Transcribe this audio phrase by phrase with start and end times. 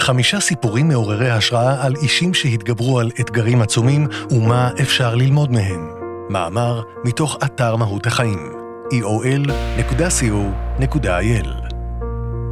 [0.00, 5.88] חמישה סיפורים מעוררי השראה על אישים שהתגברו על אתגרים עצומים ומה אפשר ללמוד מהם.
[6.30, 8.52] מאמר מתוך אתר מהות החיים,
[8.92, 10.30] eol.co.il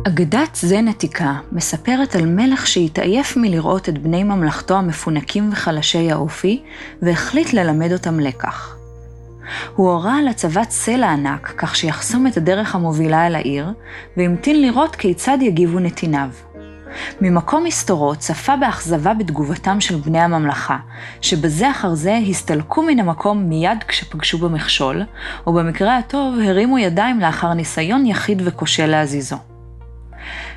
[0.09, 6.63] אגדת זן עתיקה מספרת על מלך שהתעייף מלראות את בני ממלכתו המפונקים וחלשי האופי,
[7.03, 8.77] והחליט ללמד אותם לקח.
[9.77, 13.67] הוא הורה על הצבת סלע ענק, כך שיחסום את הדרך המובילה אל העיר,
[14.17, 16.29] והמתין לראות כיצד יגיבו נתיניו.
[17.21, 20.77] ממקום מסתורו צפה באכזבה בתגובתם של בני הממלכה,
[21.21, 25.03] שבזה אחר זה הסתלקו מן המקום מיד כשפגשו במכשול,
[25.47, 29.37] או במקרה הטוב הרימו ידיים לאחר ניסיון יחיד וכושל להזיזו.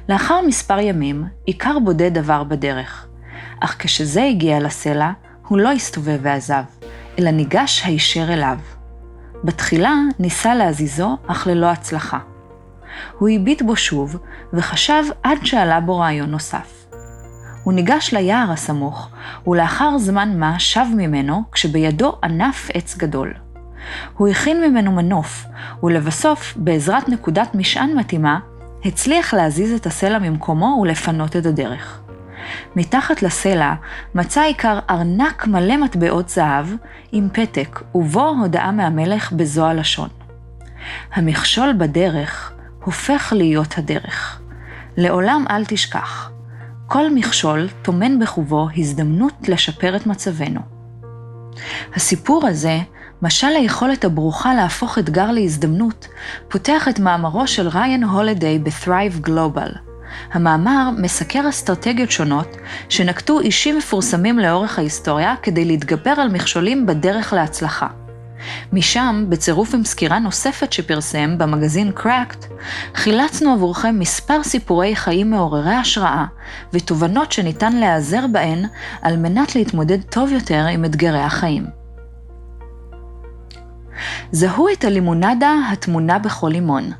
[0.10, 3.08] לאחר מספר ימים, עיקר בודד עבר בדרך,
[3.60, 5.12] אך כשזה הגיע לסלע,
[5.48, 6.64] הוא לא הסתובב ועזב,
[7.20, 8.58] אלא ניגש הישר אליו.
[9.44, 12.31] בתחילה ניסה להזיזו, אך ללא הצלחה.
[13.20, 14.18] הוא הביט בו שוב,
[14.54, 16.86] וחשב עד שעלה בו רעיון נוסף.
[17.64, 19.10] הוא ניגש ליער הסמוך,
[19.48, 23.34] ולאחר זמן מה שב ממנו, כשבידו ענף עץ גדול.
[24.18, 25.46] הוא הכין ממנו מנוף,
[25.84, 28.40] ולבסוף, בעזרת נקודת משען מתאימה,
[28.86, 32.02] הצליח להזיז את הסלע ממקומו ולפנות את הדרך.
[32.76, 33.74] מתחת לסלע
[34.16, 36.66] מצא עיקר ארנק מלא מטבעות זהב
[37.12, 40.10] עם פתק, ובו הודעה מהמלך בזו הלשון.
[41.14, 42.54] המכשול בדרך
[42.86, 44.42] הופך להיות הדרך.
[44.98, 46.32] לעולם אל תשכח,
[46.88, 50.62] כל מכשול טומן בחובו הזדמנות לשפר את מצבנו.
[51.96, 52.80] הסיפור הזה,
[53.22, 56.08] משל היכולת הברוכה להפוך אתגר להזדמנות,
[56.50, 59.78] פותח את מאמרו של ריין הולידיי ב-Thrive Global.
[60.34, 62.58] המאמר מסקר אסטרטגיות שונות
[62.90, 67.88] שנקטו אישים מפורסמים לאורך ההיסטוריה כדי להתגבר על מכשולים בדרך להצלחה.
[68.74, 72.46] משם, בצירוף עם סקירה נוספת שפרסם במגזין Cracked,
[72.96, 76.26] חילצנו עבורכם מספר סיפורי חיים מעוררי השראה
[76.74, 78.66] ותובנות שניתן להיעזר בהן
[79.02, 81.66] על מנת להתמודד טוב יותר עם אתגרי החיים.
[84.32, 86.92] זהו את הלימונדה הטמונה בכל לימון.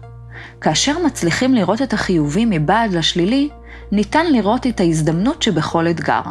[0.62, 3.50] כאשר מצליחים לראות את החיובי מבעד לשלילי,
[3.92, 6.22] ניתן לראות את ההזדמנות שבכל אתגר.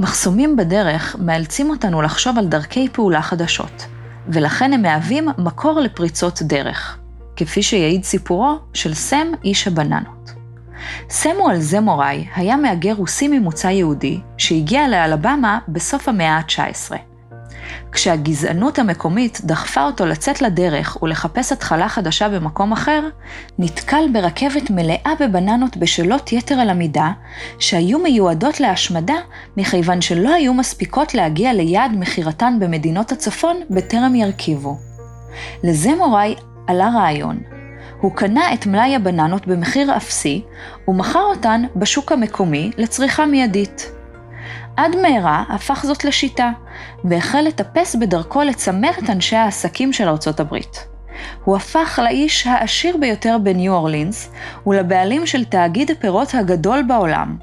[0.00, 3.86] מחסומים בדרך מאלצים אותנו לחשוב על דרכי פעולה חדשות,
[4.28, 6.98] ולכן הם מהווים מקור לפריצות דרך,
[7.36, 10.30] כפי שיעיד סיפורו של סם איש הבננות.
[11.10, 17.15] סמואל זמוראי היה מהגר רוסי ממוצא יהודי, שהגיע לאלבמה בסוף המאה ה-19.
[17.92, 23.08] כשהגזענות המקומית דחפה אותו לצאת לדרך ולחפש התחלה חדשה במקום אחר,
[23.58, 27.10] נתקל ברכבת מלאה בבננות בשלות יתר על המידה,
[27.58, 29.16] שהיו מיועדות להשמדה
[29.56, 34.78] מכיוון שלא היו מספיקות להגיע ליעד מכירתן במדינות הצפון בטרם ירכיבו.
[35.64, 36.34] לזה מוראי
[36.66, 37.40] עלה רעיון.
[38.00, 40.42] הוא קנה את מלאי הבננות במחיר אפסי,
[40.88, 43.95] ומכר אותן בשוק המקומי לצריכה מיידית.
[44.76, 46.50] עד מהרה הפך זאת לשיטה,
[47.04, 50.86] והחל לטפס בדרכו לצמר את אנשי העסקים של ארצות הברית.
[51.44, 54.30] הוא הפך לאיש העשיר ביותר בניו אורלינס,
[54.66, 57.36] ולבעלים של תאגיד הפירות הגדול בעולם,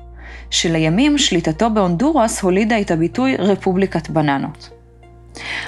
[0.50, 4.70] שלימים שליטתו בהונדורס הולידה את הביטוי רפובליקת בננות.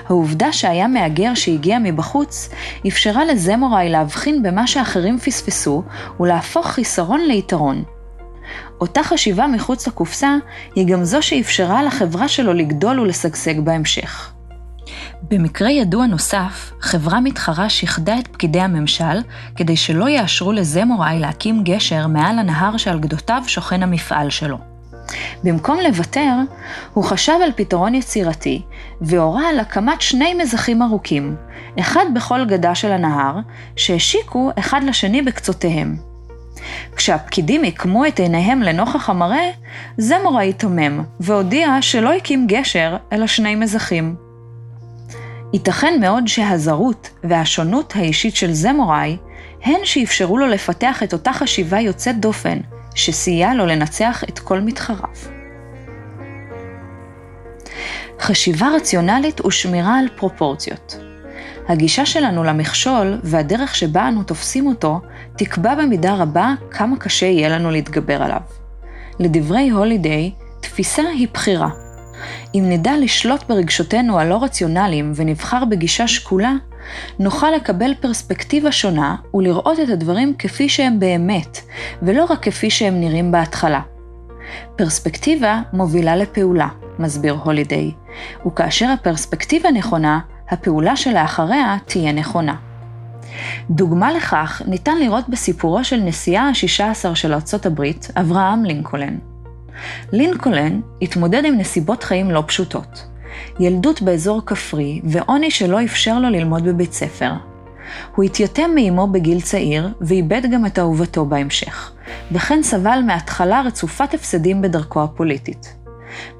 [0.07, 2.49] העובדה שהיה מהגר שהגיע מבחוץ,
[2.87, 5.83] אפשרה לזמוראי להבחין במה שאחרים פספסו,
[6.19, 7.83] ולהפוך חיסרון ליתרון,
[8.81, 10.35] אותה חשיבה מחוץ לקופסה
[10.75, 14.31] היא גם זו שאפשרה לחברה שלו לגדול ולשגשג בהמשך.
[15.31, 19.21] במקרה ידוע נוסף, חברה מתחרה שיחדה את פקידי הממשל
[19.55, 24.57] כדי שלא יאשרו לזמוראי להקים גשר מעל הנהר שעל גדותיו שוכן המפעל שלו.
[25.43, 26.33] במקום לוותר,
[26.93, 28.61] הוא חשב על פתרון יצירתי,
[29.01, 31.35] והורה על הקמת שני מזחים ארוכים,
[31.79, 33.39] אחד בכל גדה של הנהר,
[33.75, 36.14] שהשיקו אחד לשני בקצותיהם.
[36.95, 39.49] כשהפקידים עיקמו את עיניהם לנוכח המראה,
[39.97, 44.15] זמורה התעומם, והודיע שלא הקים גשר, אלא שני מזחים.
[45.53, 49.17] ייתכן מאוד שהזרות והשונות האישית של זמוראי
[49.63, 52.57] הן שאפשרו לו לפתח את אותה חשיבה יוצאת דופן,
[52.95, 55.15] שסייע לו לנצח את כל מתחריו.
[58.19, 61.04] חשיבה רציונלית ושמירה על פרופורציות.
[61.67, 64.99] הגישה שלנו למכשול והדרך שבה אנו תופסים אותו,
[65.37, 68.41] תקבע במידה רבה כמה קשה יהיה לנו להתגבר עליו.
[69.19, 70.31] לדברי הולידיי,
[70.61, 71.69] תפיסה היא בחירה.
[72.55, 76.53] אם נדע לשלוט ברגשותינו הלא רציונליים ונבחר בגישה שקולה,
[77.19, 81.57] נוכל לקבל פרספקטיבה שונה ולראות את הדברים כפי שהם באמת,
[82.01, 83.81] ולא רק כפי שהם נראים בהתחלה.
[84.75, 86.67] פרספקטיבה מובילה לפעולה,
[86.99, 87.91] מסביר הולידיי,
[88.47, 90.19] וכאשר הפרספקטיבה נכונה,
[90.49, 92.55] הפעולה שלאחריה תהיה נכונה.
[93.69, 99.17] דוגמה לכך ניתן לראות בסיפורו של נשיאה ה-16 של ארצות הברית, אברהם לינקולן.
[100.11, 103.05] לינקולן התמודד עם נסיבות חיים לא פשוטות.
[103.59, 107.31] ילדות באזור כפרי ועוני שלא אפשר לו ללמוד בבית ספר.
[108.15, 111.91] הוא התייתם מאמו בגיל צעיר ואיבד גם את אהובתו בהמשך,
[112.31, 115.75] וכן סבל מהתחלה רצופת הפסדים בדרכו הפוליטית.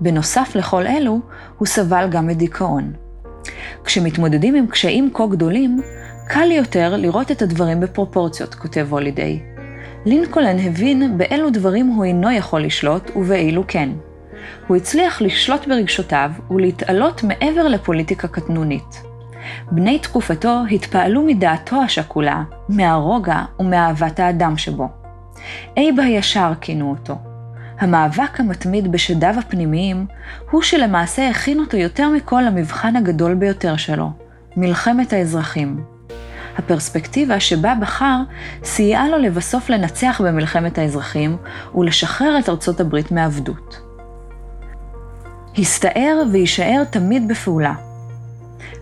[0.01, 1.19] בנוסף לכל אלו,
[1.57, 2.93] הוא סבל גם מדיכאון.
[3.85, 5.81] כשמתמודדים עם קשיים כה גדולים,
[6.27, 9.39] קל יותר לראות את הדברים בפרופורציות, כותב הולידיי.
[10.05, 13.89] לינקולן הבין באילו דברים הוא אינו יכול לשלוט ובאילו כן.
[14.67, 19.03] הוא הצליח לשלוט ברגשותיו ולהתעלות מעבר לפוליטיקה קטנונית.
[19.71, 24.87] בני תקופתו התפעלו מדעתו השקולה, מהרוגע ומאהבת האדם שבו.
[25.77, 27.15] אייב הישר כינו אותו.
[27.79, 30.05] המאבק המתמיד בשדיו הפנימיים
[30.51, 34.11] הוא שלמעשה הכין אותו יותר מכל למבחן הגדול ביותר שלו,
[34.57, 35.83] מלחמת האזרחים.
[36.57, 38.17] הפרספקטיבה שבה בחר
[38.63, 41.37] סייעה לו לבסוף לנצח במלחמת האזרחים
[41.75, 43.81] ולשחרר את ארצות הברית מעבדות.
[45.57, 47.73] הסתער ויישאר תמיד בפעולה.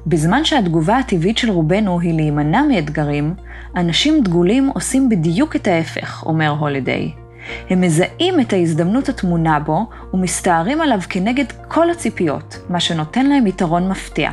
[0.08, 3.34] בזמן שהתגובה הטבעית של רובנו היא להימנע מאתגרים,
[3.76, 7.23] אנשים דגולים עושים בדיוק את ההפך, אומר הולידיי.
[7.70, 13.90] הם מזהים את ההזדמנות הטמונה בו ומסתערים עליו כנגד כל הציפיות, מה שנותן להם יתרון
[13.90, 14.32] מפתיע.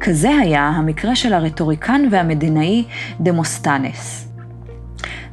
[0.00, 2.84] כזה היה המקרה של הרטוריקן והמדינאי
[3.20, 4.28] דמוסטנס.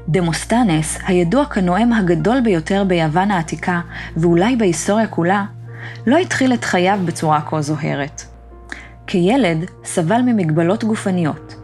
[0.09, 3.81] דמוסטנס, הידוע כנואם הגדול ביותר ביוון העתיקה,
[4.17, 5.45] ואולי בהיסטוריה כולה,
[6.07, 8.21] לא התחיל את חייו בצורה כה זוהרת.
[9.07, 11.55] כילד סבל ממגבלות גופניות,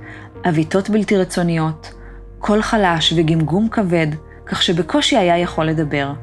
[0.46, 1.94] עוויתות בלתי רצוניות,
[2.40, 4.08] קול חלש וגמגום כבד,
[4.46, 6.14] כך שבקושי היה יכול לדבר.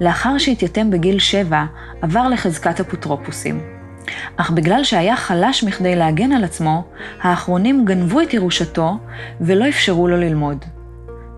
[0.00, 1.64] לאחר שהתייתם בגיל שבע,
[2.02, 3.60] עבר לחזקת אפוטרופוסים.
[4.36, 6.84] אך בגלל שהיה חלש מכדי להגן על עצמו,
[7.20, 8.98] האחרונים גנבו את ירושתו
[9.40, 10.64] ולא אפשרו לו ללמוד.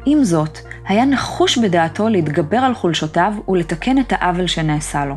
[0.07, 0.59] עם זאת,
[0.89, 5.15] היה נחוש בדעתו להתגבר על חולשותיו ולתקן את העוול שנעשה לו.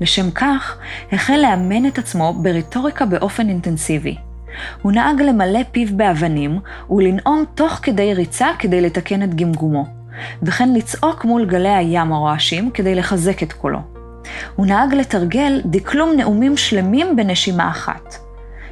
[0.00, 0.78] לשם כך,
[1.12, 4.16] החל לאמן את עצמו ברטוריקה באופן אינטנסיבי.
[4.82, 6.58] הוא נהג למלא פיו באבנים
[6.90, 9.86] ולנאום תוך כדי ריצה כדי לתקן את גמגומו,
[10.42, 13.78] וכן לצעוק מול גלי הים הרועשים כדי לחזק את קולו.
[14.56, 18.14] הוא נהג לתרגל דקלום נאומים שלמים בנשימה אחת.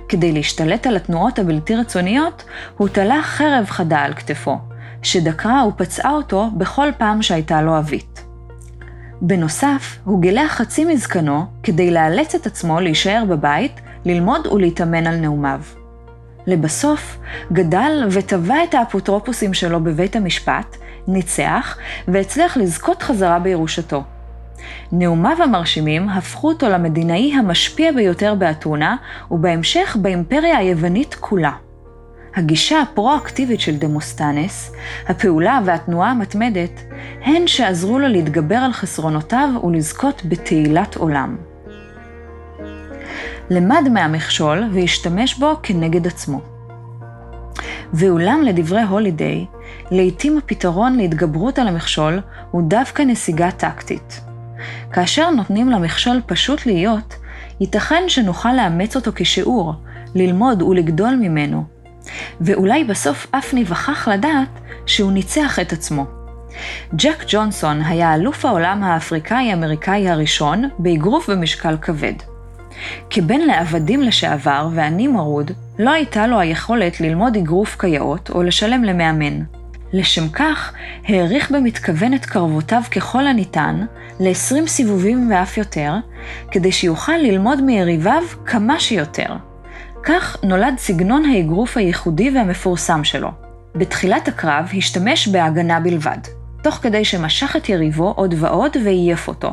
[0.09, 2.45] כדי להשתלט על התנועות הבלתי רצוניות,
[2.77, 4.59] הוא תלה חרב חדה על כתפו,
[5.03, 8.25] שדקרה ופצעה אותו בכל פעם שהייתה לו עווית.
[9.21, 15.61] בנוסף, הוא גילח חצי מזקנו כדי לאלץ את עצמו להישאר בבית, ללמוד ולהתאמן על נאומיו.
[16.47, 17.19] לבסוף,
[17.53, 20.77] גדל וטבע את האפוטרופוסים שלו בבית המשפט,
[21.09, 21.79] ניצח
[22.09, 24.03] והצליח לזכות חזרה בירושתו.
[24.93, 28.97] נאומיו המרשימים הפכו אותו למדינאי המשפיע ביותר באתונה,
[29.31, 31.53] ובהמשך באימפריה היוונית כולה.
[32.37, 34.73] הגישה הפרו-אקטיבית של דמוסטנס,
[35.09, 36.81] הפעולה והתנועה המתמדת,
[37.25, 41.37] הן שעזרו לו להתגבר על חסרונותיו ולזכות בתהילת עולם.
[43.51, 46.41] למד מהמכשול והשתמש בו כנגד עצמו.
[47.93, 49.47] ואולם לדברי הולידיי,
[49.91, 52.21] לעתים הפתרון להתגברות על המכשול
[52.51, 54.21] הוא דווקא נסיגה טקטית.
[54.93, 57.15] כאשר נותנים למכשול פשוט להיות,
[57.61, 59.75] ייתכן שנוכל לאמץ אותו כשיעור,
[60.15, 61.65] ללמוד ולגדול ממנו,
[62.41, 64.49] ואולי בסוף אף ניווכח לדעת
[64.87, 66.07] שהוא ניצח את עצמו.
[66.95, 72.13] ג'ק ג'ונסון היה אלוף העולם האפריקאי-אמריקאי הראשון באגרוף במשקל כבד.
[73.11, 79.62] כבן לעבדים לשעבר ועני מרוד, לא הייתה לו היכולת ללמוד אגרוף כיאות או לשלם למאמן.
[79.93, 80.73] לשם כך,
[81.05, 83.85] העריך במתכוון את קרבותיו ככל הניתן,
[84.21, 85.95] ל-20 סיבובים ואף יותר,
[86.51, 89.37] כדי שיוכל ללמוד מיריביו כמה שיותר.
[90.03, 93.31] כך נולד סגנון האגרוף הייחודי והמפורסם שלו.
[93.75, 96.19] בתחילת הקרב השתמש בהגנה בלבד,
[96.63, 99.53] תוך כדי שמשך את יריבו עוד ועוד ועייף אותו.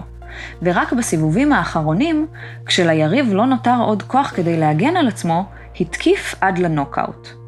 [0.62, 2.28] ורק בסיבובים האחרונים,
[2.66, 5.46] כשליריב לא נותר עוד כוח כדי להגן על עצמו,
[5.80, 7.39] התקיף עד לנוקאוט.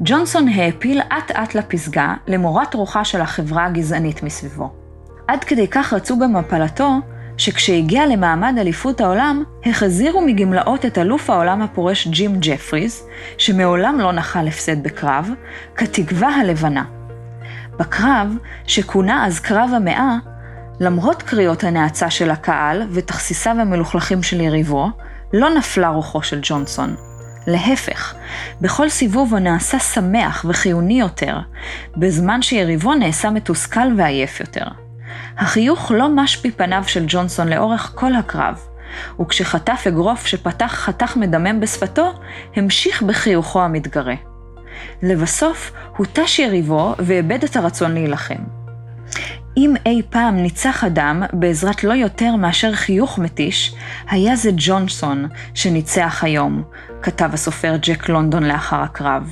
[0.00, 4.72] ג'ונסון העפיל אט-אט לפסגה, למורת רוחה של החברה הגזענית מסביבו.
[5.28, 6.98] עד כדי כך רצו במפלתו,
[7.36, 13.02] שכשהגיע למעמד אליפות העולם, החזירו מגמלאות את אלוף העולם הפורש ג'ים ג'פריז,
[13.38, 15.30] שמעולם לא נחל הפסד בקרב,
[15.76, 16.84] כתקווה הלבנה.
[17.78, 18.28] בקרב,
[18.66, 20.16] שכונה אז קרב המאה,
[20.80, 24.90] למרות קריאות הנאצה של הקהל ותכסיסיו המלוכלכים של יריבו,
[25.32, 26.96] לא נפלה רוחו של ג'ונסון.
[27.46, 28.14] להפך,
[28.60, 31.38] בכל סיבוב הוא נעשה שמח וחיוני יותר,
[31.96, 34.66] בזמן שיריבו נעשה מתוסכל ועייף יותר.
[35.38, 38.60] החיוך לא מש מפניו של ג'ונסון לאורך כל הקרב,
[39.20, 42.12] וכשחטף אגרוף שפתח חתך מדמם בשפתו,
[42.56, 44.14] המשיך בחיוכו המתגרה.
[45.02, 48.42] לבסוף, הותש יריבו ואיבד את הרצון להילחם.
[49.56, 53.74] אם אי פעם ניצח אדם בעזרת לא יותר מאשר חיוך מתיש,
[54.10, 56.62] היה זה ג'ונסון שניצח היום,
[57.02, 59.30] כתב הסופר ג'ק לונדון לאחר הקרב.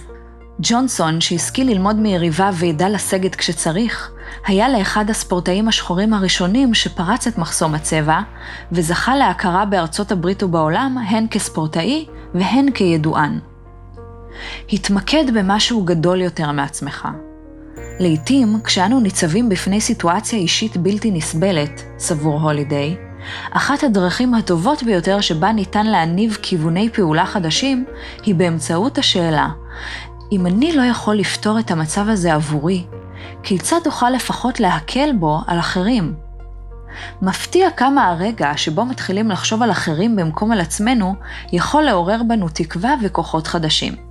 [0.63, 4.11] ג'ונסון, שהשכיל ללמוד מיריביו וידע לסגת כשצריך,
[4.47, 8.21] היה לאחד הספורטאים השחורים הראשונים שפרץ את מחסום הצבע,
[8.73, 13.39] וזכה להכרה בארצות הברית ובעולם הן כספורטאי והן כידוען.
[14.73, 17.09] התמקד במשהו גדול יותר מעצמך.
[18.01, 22.97] לעתים, כשאנו ניצבים בפני סיטואציה אישית בלתי נסבלת, סבור הולידיי,
[23.51, 27.85] אחת הדרכים הטובות ביותר שבה ניתן להניב כיווני פעולה חדשים,
[28.23, 29.49] היא באמצעות השאלה,
[30.33, 32.85] אם אני לא יכול לפתור את המצב הזה עבורי,
[33.43, 36.15] כיצד אוכל לפחות להקל בו על אחרים?
[37.23, 41.15] מפתיע כמה הרגע שבו מתחילים לחשוב על אחרים במקום על עצמנו,
[41.53, 44.10] יכול לעורר בנו תקווה וכוחות חדשים.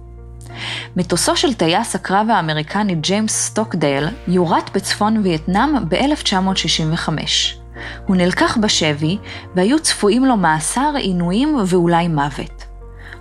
[0.95, 7.09] מטוסו של טייס הקרב האמריקני ג'יימס סטוקדייל יורט בצפון וייטנאם ב-1965.
[8.07, 9.17] הוא נלקח בשבי,
[9.55, 12.65] והיו צפויים לו מאסר, עינויים ואולי מוות.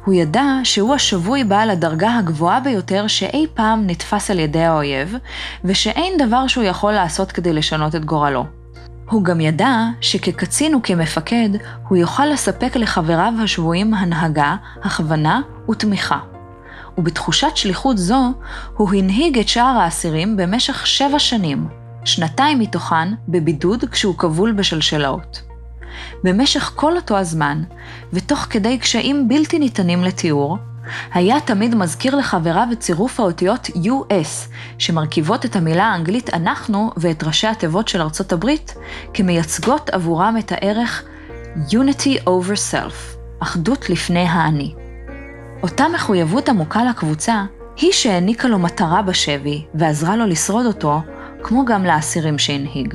[0.05, 5.15] הוא ידע שהוא השבוי בעל הדרגה הגבוהה ביותר שאי פעם נתפס על ידי האויב,
[5.65, 8.45] ושאין דבר שהוא יכול לעשות כדי לשנות את גורלו.
[9.11, 11.49] הוא גם ידע שכקצין וכמפקד,
[11.89, 15.41] הוא יוכל לספק לחבריו השבויים הנהגה, הכוונה
[15.71, 16.19] ותמיכה.
[16.99, 18.33] ובתחושת שליחות זו,
[18.77, 21.69] הוא הנהיג את שאר האסירים במשך שבע שנים,
[22.05, 25.43] שנתיים מתוכן בבידוד כשהוא כבול בשלשלאות.
[26.25, 27.63] במשך כל אותו הזמן,
[28.13, 30.59] ותוך כדי קשיים בלתי ניתנים לתיאור,
[31.15, 37.47] היה תמיד מזכיר לחבריו את צירוף האותיות US, שמרכיבות את המילה האנגלית אנחנו ואת ראשי
[37.47, 38.75] התיבות של ארצות הברית,
[39.15, 41.03] כמייצגות עבורם את הערך
[41.71, 44.88] Unity over Self, אחדות לפני האני.
[45.63, 47.45] אותה מחויבות עמוקה לקבוצה,
[47.77, 51.01] היא שהעניקה לו מטרה בשבי ועזרה לו לשרוד אותו,
[51.43, 52.95] כמו גם לאסירים שהנהיג.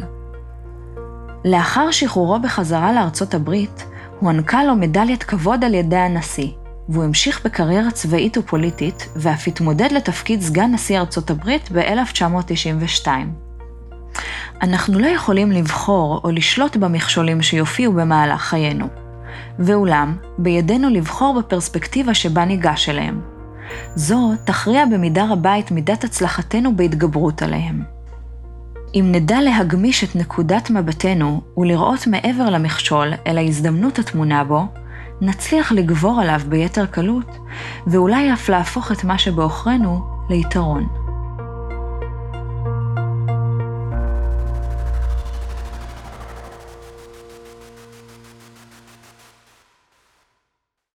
[1.45, 3.85] לאחר שחרורו בחזרה לארצות הברית,
[4.19, 6.47] הוענקה לו מדליית כבוד על ידי הנשיא,
[6.89, 13.07] והוא המשיך בקריירה צבאית ופוליטית, ואף התמודד לתפקיד סגן נשיא ארצות הברית ב-1992.
[14.61, 19.02] אנחנו לא יכולים לבחור או לשלוט במכשולים שיופיעו במהלך חיינו.
[19.59, 23.21] ואולם, בידינו לבחור בפרספקטיבה שבה ניגש אליהם.
[23.95, 27.83] זו תכריע במידה רבה את מידת הצלחתנו בהתגברות עליהם.
[28.95, 34.65] אם נדע להגמיש את נקודת מבטנו ולראות מעבר למכשול אל ההזדמנות הטמונה בו,
[35.21, 37.37] נצליח לגבור עליו ביתר קלות,
[37.87, 41.02] ואולי אף להפוך את מה שבעוכרינו ליתרון.